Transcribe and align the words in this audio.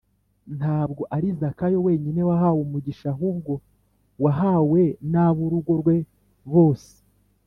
”ntabwo 0.57 1.01
ari 1.15 1.27
zakayo 1.39 1.77
wenyine 1.87 2.21
wahawe 2.29 2.59
umugisha, 2.67 3.05
ahubwo 3.13 3.53
wahawe 4.23 4.81
n’ab’urugo 5.11 5.73
rwe 5.81 5.97
bose 6.53 6.91